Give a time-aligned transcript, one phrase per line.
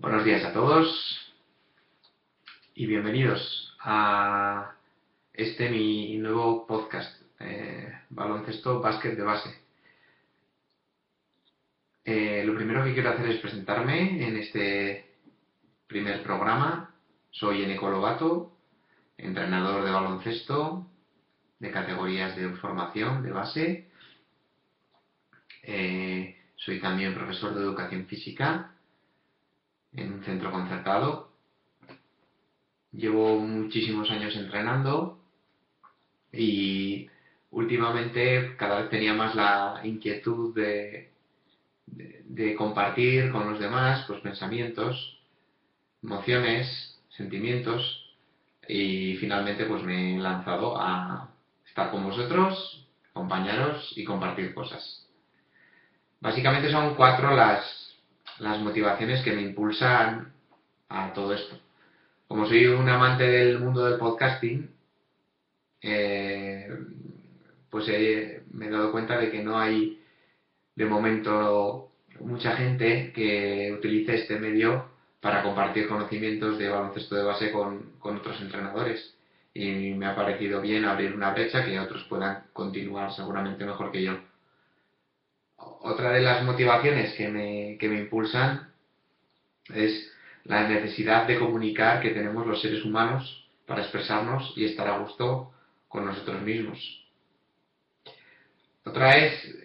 [0.00, 1.34] Buenos días a todos
[2.76, 4.76] y bienvenidos a
[5.32, 9.60] este mi nuevo podcast, eh, Baloncesto Básquet de Base.
[12.04, 15.16] Eh, lo primero que quiero hacer es presentarme en este
[15.88, 16.94] primer programa.
[17.32, 18.56] Soy Eneco Lobato,
[19.16, 20.86] entrenador de baloncesto
[21.58, 23.90] de categorías de formación de base.
[25.64, 28.76] Eh, soy también profesor de educación física
[30.00, 31.30] en un centro concertado.
[32.92, 35.18] Llevo muchísimos años entrenando
[36.32, 37.08] y
[37.50, 41.10] últimamente cada vez tenía más la inquietud de,
[41.86, 45.20] de, compartir con los demás pues, pensamientos,
[46.02, 48.14] emociones, sentimientos
[48.68, 51.30] y finalmente pues me he lanzado a
[51.66, 55.06] estar con vosotros, acompañaros y compartir cosas.
[56.20, 57.87] Básicamente son cuatro las
[58.40, 60.32] las motivaciones que me impulsan
[60.88, 61.58] a todo esto.
[62.26, 64.70] Como soy un amante del mundo del podcasting,
[65.80, 66.68] eh,
[67.70, 67.88] pues
[68.50, 70.02] me he dado cuenta de que no hay
[70.74, 77.52] de momento mucha gente que utilice este medio para compartir conocimientos de baloncesto de base
[77.52, 79.14] con, con otros entrenadores.
[79.54, 84.02] Y me ha parecido bien abrir una brecha que otros puedan continuar seguramente mejor que
[84.02, 84.18] yo
[85.80, 88.72] otra de las motivaciones que me, que me impulsan
[89.72, 90.12] es
[90.44, 95.52] la necesidad de comunicar que tenemos los seres humanos para expresarnos y estar a gusto
[95.88, 97.06] con nosotros mismos.
[98.84, 99.56] Otra es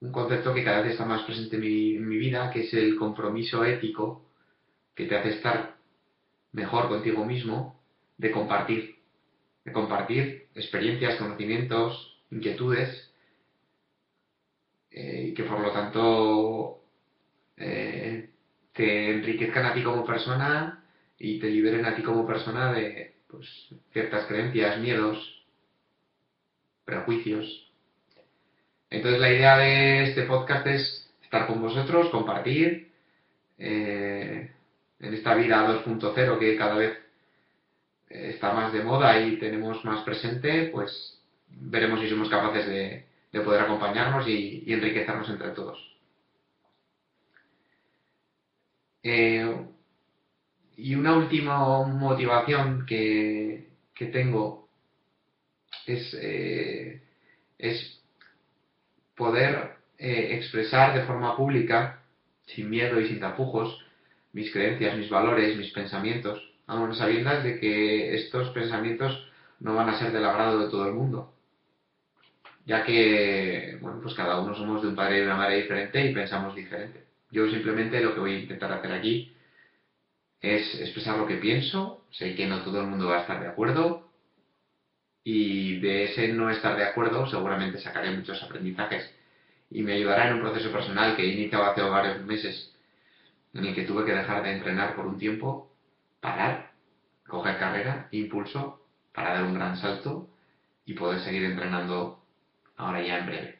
[0.00, 2.74] un concepto que cada vez está más presente en mi, en mi vida, que es
[2.74, 4.24] el compromiso ético
[4.94, 5.76] que te hace estar
[6.52, 7.80] mejor contigo mismo,
[8.16, 8.96] de compartir,
[9.64, 13.07] de compartir experiencias, conocimientos, inquietudes
[14.98, 16.80] eh, y que por lo tanto
[17.56, 18.30] eh,
[18.72, 20.82] te enriquezcan a ti como persona
[21.16, 23.46] y te liberen a ti como persona de pues,
[23.92, 25.46] ciertas creencias, miedos,
[26.84, 27.70] prejuicios.
[28.90, 32.90] Entonces la idea de este podcast es estar con vosotros, compartir
[33.56, 34.50] eh,
[34.98, 36.98] en esta vida 2.0 que cada vez
[38.08, 43.40] está más de moda y tenemos más presente, pues veremos si somos capaces de, de
[43.40, 45.78] poder acompañarnos y, enriquecernos entre todos.
[49.02, 49.66] Eh,
[50.76, 53.68] y una última motivación que,
[54.12, 54.68] tengo
[55.86, 57.02] es, eh,
[57.58, 58.00] es
[59.16, 62.02] poder eh, expresar de forma pública,
[62.46, 63.84] sin miedo y sin tapujos,
[64.32, 69.26] mis creencias, mis valores, mis pensamientos, aún sabiendas de que estos pensamientos
[69.60, 71.34] no van a ser del agrado de todo el mundo
[72.68, 76.12] ya que, bueno, pues cada uno somos de un padre y una madre diferente y
[76.12, 77.02] pensamos diferente.
[77.30, 79.34] Yo simplemente lo que voy a intentar hacer aquí
[80.42, 83.48] es expresar lo que pienso, sé que no todo el mundo va a estar de
[83.48, 84.10] acuerdo
[85.24, 89.14] y de ese no estar de acuerdo seguramente sacaré muchos aprendizajes
[89.70, 92.76] y me ayudará en un proceso personal que he iniciado hace varios meses
[93.54, 95.72] en el que tuve que dejar de entrenar por un tiempo,
[96.20, 96.72] parar,
[97.26, 98.82] coger carrera, impulso
[99.14, 100.28] para dar un gran salto
[100.84, 102.17] y poder seguir entrenando
[102.78, 103.58] ahora ya en breve.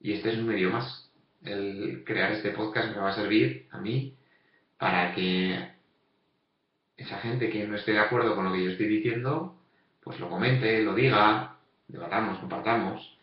[0.00, 1.10] Y este es un medio más.
[1.42, 4.14] El crear este podcast me va a servir a mí
[4.76, 5.70] para que
[6.96, 9.56] esa gente que no esté de acuerdo con lo que yo estoy diciendo,
[10.02, 11.56] pues lo comente, lo diga,
[11.86, 13.16] debatamos, compartamos,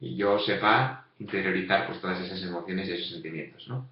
[0.00, 3.88] y yo sepa interiorizar pues todas esas emociones y esos sentimientos, ¿no?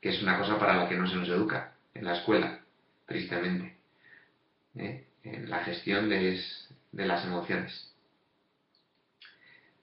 [0.00, 2.60] Que es una cosa para la que no se nos educa en la escuela,
[3.06, 3.76] tristemente,
[4.76, 5.04] ¿eh?
[5.24, 6.40] en la gestión de
[6.92, 7.90] las emociones.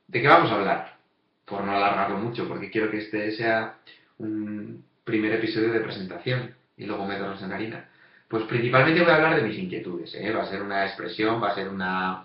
[0.08, 0.98] ¿De qué vamos a hablar?
[1.46, 3.78] Por no alargarlo mucho, porque quiero que este sea
[4.18, 7.90] un primer episodio de presentación y luego meternos en harina.
[8.28, 10.14] Pues principalmente voy a hablar de mis inquietudes.
[10.16, 10.32] ¿eh?
[10.32, 12.24] Va a ser una expresión, va a ser una,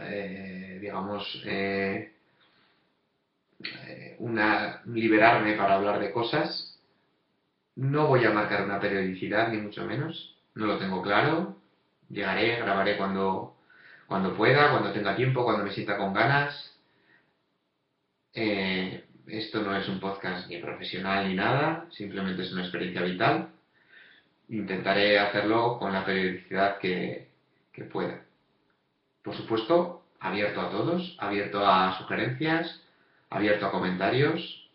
[0.00, 2.12] eh, digamos, eh,
[4.18, 6.78] una liberarme para hablar de cosas.
[7.76, 10.36] No voy a marcar una periodicidad, ni mucho menos.
[10.54, 11.56] No lo tengo claro.
[12.10, 13.53] Llegaré, grabaré cuando
[14.06, 16.78] cuando pueda, cuando tenga tiempo, cuando me sienta con ganas.
[18.34, 23.48] Eh, esto no es un podcast ni profesional ni nada, simplemente es una experiencia vital.
[24.48, 27.28] Intentaré hacerlo con la periodicidad que,
[27.72, 28.22] que pueda.
[29.22, 32.82] Por supuesto, abierto a todos, abierto a sugerencias,
[33.30, 34.70] abierto a comentarios.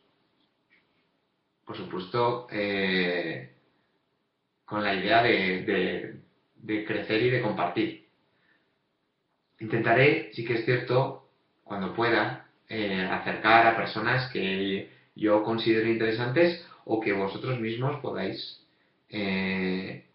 [1.66, 3.54] Por supuesto, eh,
[4.66, 6.20] con la idea de,
[6.56, 8.09] de crecer y de compartir.
[9.60, 11.30] Intentaré, sí que es cierto,
[11.64, 18.66] cuando pueda, eh, acercar a personas que yo considero interesantes o que vosotros mismos podáis
[19.10, 20.06] eh,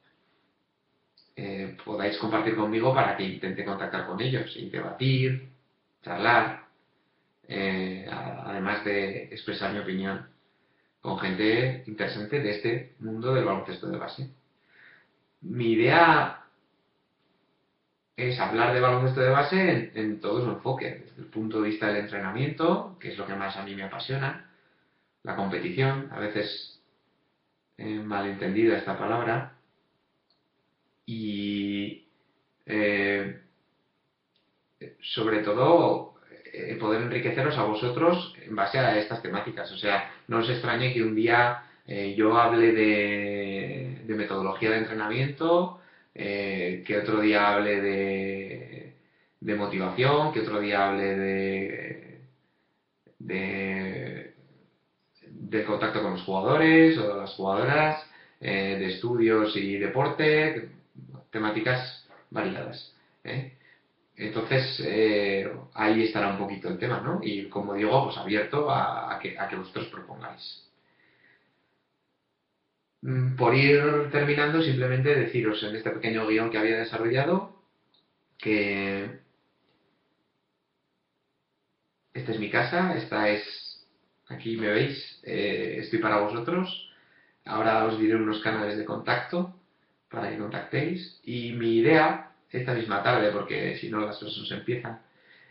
[1.37, 5.49] eh, podáis compartir conmigo para que intente contactar con ellos y debatir,
[6.03, 6.65] charlar,
[7.49, 10.29] eh, además de expresar mi opinión
[11.01, 14.31] con gente interesante de este mundo del baloncesto de base.
[15.41, 16.44] Mi idea
[18.17, 21.89] es hablar de baloncesto de base en, todo su enfoque, desde el punto de vista
[21.89, 24.51] del entrenamiento, que es lo que más a mí me apasiona,
[25.23, 26.81] la competición, a veces
[27.79, 29.55] malentendida esta palabra,
[31.07, 32.07] y
[32.67, 33.41] eh,
[35.01, 36.15] sobre todo
[36.53, 39.71] eh, poder enriqueceros a vosotros en base a estas temáticas.
[39.73, 45.81] O sea, no os extrañe que un día eh, yo hable de, metodología de entrenamiento,
[46.15, 47.81] que otro día hable
[49.41, 51.17] de, motivación, que otro día hable
[53.19, 54.35] de,
[55.67, 58.05] contacto con los jugadores o las jugadoras,
[58.41, 60.69] de estudios y deporte,
[61.31, 62.95] temáticas variadas.
[63.25, 63.55] ¿eh?
[64.17, 67.21] Entonces, eh, ahí estará un poquito el tema, ¿no?
[67.23, 70.64] Y como digo, pues abierto a, que, a que vosotros propongáis.
[73.05, 77.55] Mm, por ir terminando, simplemente deciros en este pequeño guion que había desarrollado
[78.39, 79.21] que
[82.15, 83.87] esta es mi casa, esta es,
[84.29, 86.91] aquí me veis, eh, estoy para vosotros.
[87.45, 89.55] Ahora os diré unos canales de contacto
[90.11, 91.21] para que contactéis.
[91.25, 95.03] Y mi idea, esta misma tarde, porque si no las cosas no se empiezan,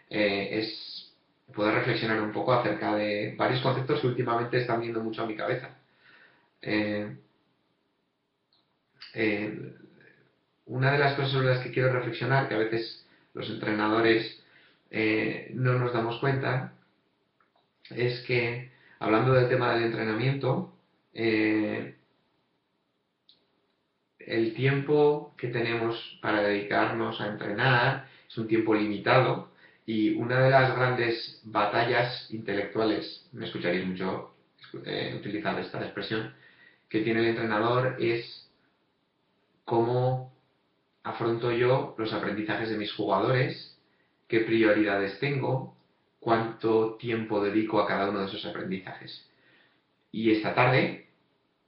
[0.10, 1.14] eh, es
[1.54, 5.36] poder reflexionar un poco acerca de varios conceptos que últimamente están viendo mucho a mi
[5.36, 5.78] cabeza.
[6.62, 7.18] Eh,
[9.14, 9.74] eh,
[10.66, 14.40] una de las cosas sobre las que quiero reflexionar, que a veces los entrenadores
[15.54, 16.74] no nos damos cuenta,
[17.90, 20.72] es que hablando del tema del entrenamiento,
[24.26, 29.52] el tiempo que tenemos para dedicarnos a entrenar es un tiempo limitado
[29.86, 34.34] y una de las grandes batallas intelectuales, me escucharéis mucho
[34.86, 36.34] eh, utilizar esta expresión,
[36.90, 38.43] que tiene el entrenador es
[39.66, 40.34] cómo
[41.04, 43.78] afronto yo los aprendizajes de mis jugadores,
[44.28, 45.76] qué prioridades tengo,
[46.20, 49.30] cuánto tiempo dedico a cada uno de esos aprendizajes.
[50.12, 51.04] Y esta tarde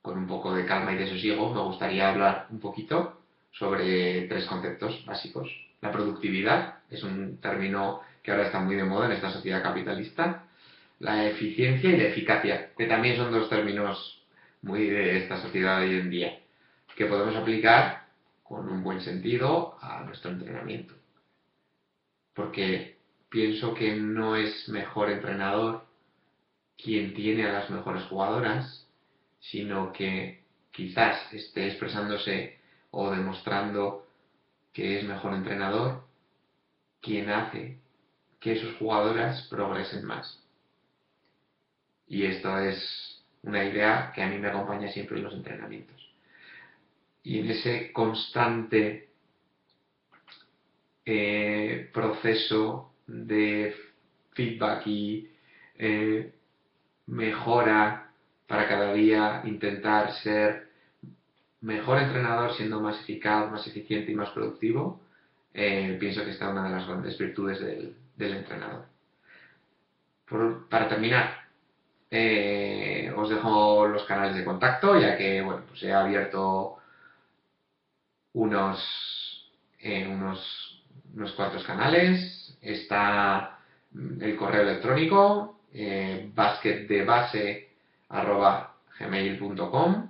[0.05, 3.21] con un poco de calma y de sosiego, me gustaría hablar un poquito
[3.51, 5.49] sobre tres conceptos básicos.
[5.81, 10.43] La productividad es un término que ahora está muy de moda en esta sociedad capitalista.
[10.99, 14.23] La eficiencia y la eficacia, que también son dos términos
[14.61, 16.39] muy de esta sociedad hoy en día,
[16.95, 18.07] que podemos aplicar
[18.43, 20.93] con un buen sentido a nuestro entrenamiento.
[22.33, 22.97] Porque
[23.29, 25.85] pienso que no es mejor entrenador
[26.77, 28.87] quien tiene a las mejores jugadoras,
[29.39, 32.59] sino que quizás esté expresándose
[32.91, 34.07] o demostrando
[34.73, 36.03] que es mejor entrenador
[37.01, 37.79] quien hace
[38.39, 40.41] que sus jugadoras progresen más.
[42.07, 46.04] Y esto es una idea que a mí me acompaña siempre en los entrenamientos.
[47.25, 49.09] Y en ese constante
[51.03, 53.75] eh, proceso de
[54.33, 55.31] feedback y
[55.75, 56.33] eh,
[57.07, 58.11] mejora
[58.47, 60.69] para cada día intentar ser
[61.61, 65.01] mejor entrenador siendo más eficaz, más eficiente y más productivo,
[65.53, 68.85] eh, pienso que está una de las grandes virtudes del, entrenador.
[70.69, 71.47] para terminar,
[73.15, 76.77] os dejo los canales de contacto, ya que bueno, pues he abierto
[78.35, 80.83] unos, eh, unos,
[81.15, 82.55] unos cuantos canales.
[82.61, 83.57] Está
[83.93, 85.59] el correo electrónico,
[86.33, 87.69] basket de base
[88.09, 90.09] arroba gmail.com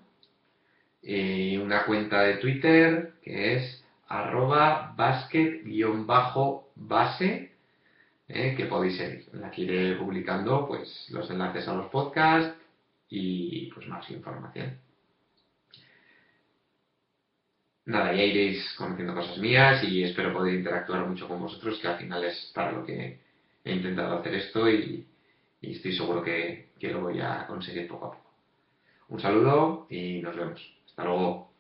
[1.02, 7.52] y una cuenta de Twitter que es arroba basket-base
[8.28, 9.26] eh, que podéis seguir.
[9.54, 12.58] Que iré publicando pues los enlaces a los podcasts
[13.10, 14.80] y pues más información.
[17.86, 21.98] Nada, ya iréis conociendo cosas mías y espero poder interactuar mucho con vosotros, que al
[21.98, 23.20] final es para lo que
[23.64, 25.06] he intentado hacer esto y,
[25.62, 28.32] estoy seguro que, que lo voy a conseguir poco a poco.
[29.10, 30.62] Un saludo y nos vemos.
[30.86, 31.55] Hasta luego.